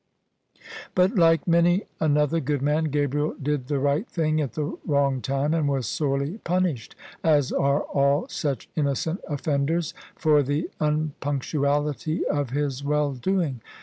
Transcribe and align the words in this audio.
But, 0.95 1.13
like 1.15 1.47
many 1.47 1.83
another 1.99 2.39
good 2.39 2.63
man, 2.63 2.85
Gabriel 2.85 3.35
did 3.39 3.67
the 3.67 3.77
right 3.77 4.09
thing 4.09 4.41
at 4.41 4.53
the 4.53 4.75
wrong 4.83 5.21
time; 5.21 5.53
and 5.53 5.69
was 5.69 5.85
sorely 5.85 6.39
punished, 6.39 6.95
as 7.23 7.51
are 7.51 7.81
all 7.83 8.27
such 8.27 8.67
innocent 8.75 9.21
offenders, 9.27 9.93
for 10.15 10.41
the 10.41 10.71
unpunctuality 10.79 12.25
of 12.25 12.49
his 12.49 12.83
well 12.83 13.13
doing. 13.13 13.61